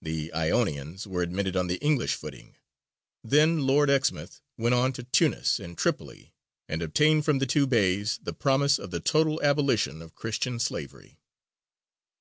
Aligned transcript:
The 0.00 0.32
Ionians 0.32 1.04
were 1.04 1.20
admitted 1.22 1.56
on 1.56 1.66
the 1.66 1.78
English 1.80 2.14
footing. 2.14 2.54
Then 3.24 3.66
Lord 3.66 3.90
Exmouth 3.90 4.40
went 4.56 4.72
on 4.72 4.92
to 4.92 5.02
Tunis 5.02 5.58
and 5.58 5.76
Tripoli, 5.76 6.32
and 6.68 6.80
obtained 6.80 7.24
from 7.24 7.40
the 7.40 7.46
two 7.46 7.66
Beys 7.66 8.20
the 8.22 8.32
promise 8.34 8.78
of 8.78 8.92
the 8.92 9.00
total 9.00 9.42
abolition 9.42 10.00
of 10.00 10.14
Christian 10.14 10.60
slavery. 10.60 11.18